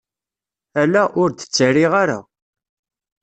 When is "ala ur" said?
0.81-1.29